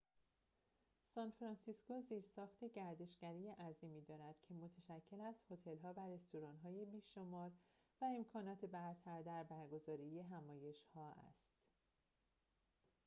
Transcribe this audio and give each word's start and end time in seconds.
سان‌فرانسیسکو 1.15 2.01
زیرساخت 2.01 2.63
گردشگری 2.63 3.49
عظیمی 3.51 4.01
دارد 4.01 4.35
که 4.47 4.53
متشکل 4.53 5.21
از 5.21 5.35
هتل‌ها 5.51 5.93
و 5.93 5.99
رستوران‌های 6.07 6.85
بی‌شمار 6.85 7.51
و 8.01 8.05
امکانات 8.05 8.65
برتر 8.65 9.21
در 9.21 9.43
برگزاری 9.43 10.19
همایش‌ها 10.21 11.13
است 11.29 11.53